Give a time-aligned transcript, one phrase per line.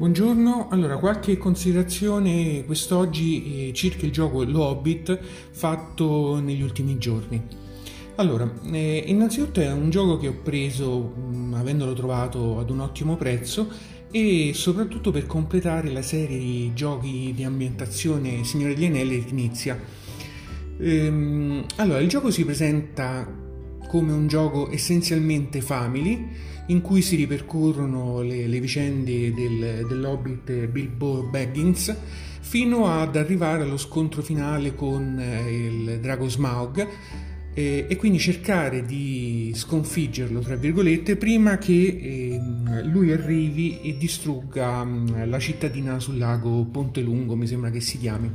[0.00, 5.18] Buongiorno, allora qualche considerazione quest'oggi eh, circa il gioco Lo Hobbit
[5.50, 7.38] fatto negli ultimi giorni.
[8.14, 12.80] Allora, eh, innanzitutto è un gioco che ho preso mh, mm, avendolo trovato ad un
[12.80, 13.68] ottimo prezzo
[14.10, 19.78] e soprattutto per completare la serie di giochi di ambientazione Signore degli Anelli che inizia.
[20.78, 23.49] Ehm, allora, il gioco si presenta
[23.86, 26.28] come un gioco essenzialmente family
[26.66, 31.94] in cui si ripercorrono le, le vicende del, dell'hobbit Bilbo Baggins
[32.40, 36.86] fino ad arrivare allo scontro finale con eh, il drago Smaug
[37.52, 42.40] eh, e quindi cercare di sconfiggerlo, tra virgolette, prima che eh,
[42.84, 47.98] lui arrivi e distrugga mh, la cittadina sul lago Ponte Lungo, mi sembra che si
[47.98, 48.30] chiami.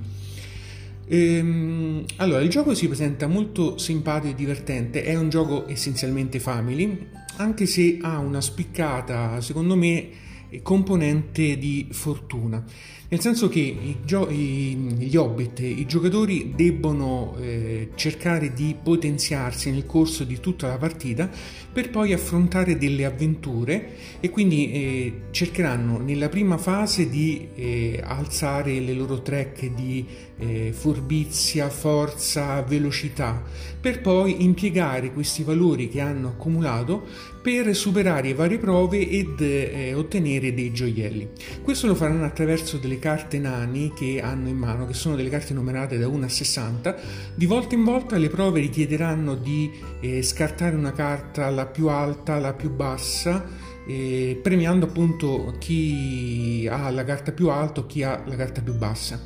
[1.08, 1.85] Ehm,
[2.18, 7.66] allora, il gioco si presenta molto simpatico e divertente, è un gioco essenzialmente family, anche
[7.66, 10.10] se ha una spiccata, secondo me,
[10.62, 12.64] componente di fortuna,
[13.16, 19.72] nel senso che i gio- i, gli hobbit, i giocatori debbono eh, cercare di potenziarsi
[19.72, 21.30] nel corso di tutta la partita
[21.72, 28.82] per poi affrontare delle avventure e quindi eh, cercheranno nella prima fase di eh, alzare
[28.82, 30.06] le loro track di
[30.38, 33.42] eh, furbizia, forza, velocità,
[33.80, 40.54] per poi impiegare questi valori che hanno accumulato per superare varie prove ed eh, ottenere
[40.54, 41.30] dei gioielli.
[41.62, 45.54] Questo lo faranno attraverso delle carte nani che hanno in mano, che sono delle carte
[45.54, 46.96] numerate da 1 a 60.
[47.36, 52.40] Di volta in volta le prove richiederanno di eh, scartare una carta la più alta,
[52.40, 53.46] la più bassa,
[53.88, 58.74] eh, premiando appunto chi ha la carta più alta o chi ha la carta più
[58.74, 59.22] bassa.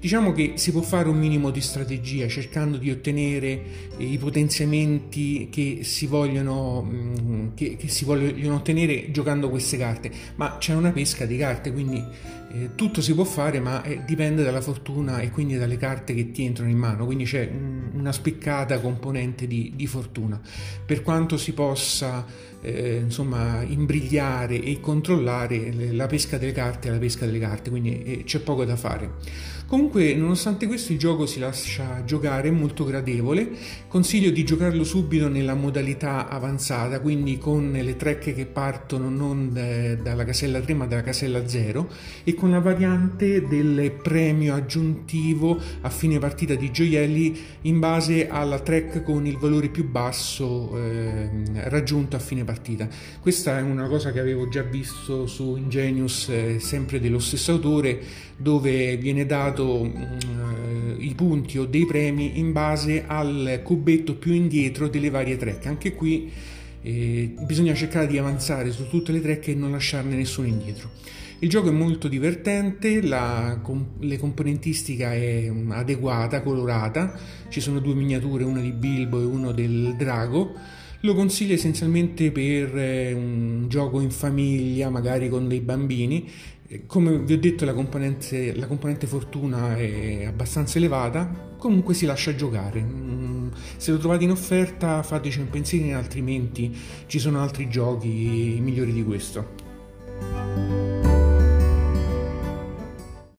[0.00, 3.62] Diciamo che si può fare un minimo di strategia cercando di ottenere
[3.98, 10.10] eh, i potenziamenti che si, vogliono, mm, che, che si vogliono ottenere giocando queste carte,
[10.36, 12.02] ma c'è una pesca di carte, quindi
[12.50, 16.30] eh, tutto si può fare, ma eh, dipende dalla fortuna e quindi dalle carte che
[16.30, 20.40] ti entrano in mano, quindi c'è mm, una spiccata componente di, di fortuna.
[20.84, 22.24] Per quanto si possa
[22.60, 28.02] eh, insomma imbrigliare e controllare la pesca delle carte e la pesca delle carte, quindi
[28.02, 29.56] eh, c'è poco da fare.
[29.68, 33.50] Comunque, nonostante questo, il gioco si lascia giocare, è molto gradevole.
[33.86, 40.24] Consiglio di giocarlo subito nella modalità avanzata, quindi con le track che partono non dalla
[40.24, 41.86] casella 3 ma dalla casella 0
[42.24, 48.60] e con la variante del premio aggiuntivo a fine partita di gioielli in base alla
[48.60, 51.28] track con il valore più basso eh,
[51.68, 52.88] raggiunto a fine partita.
[53.20, 58.00] Questa è una cosa che avevo già visto su Ingenius, eh, sempre dello stesso autore,
[58.36, 59.90] dove viene dato dato uh,
[60.98, 65.66] i punti o dei premi in base al cubetto più indietro delle varie track.
[65.66, 66.30] Anche qui
[66.88, 70.90] eh, bisogna cercare di avanzare su tutte le track e non lasciarne nessuno indietro.
[71.40, 77.16] Il gioco è molto divertente, la, com, le componentistica è adeguata, colorata,
[77.48, 80.54] ci sono due miniature, una di Bilbo e uno del drago.
[81.02, 86.28] Lo consiglio essenzialmente per eh, un gioco in famiglia, magari con dei bambini
[86.86, 92.34] come vi ho detto la componente, la componente, fortuna è abbastanza elevata, comunque si lascia
[92.34, 92.80] giocare.
[93.76, 96.76] Se lo trovate in offerta fateci un pensiero, altrimenti
[97.06, 99.67] ci sono altri giochi migliori di questo.